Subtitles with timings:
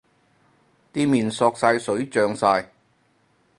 [0.91, 2.71] 啲麵索晒水脹晒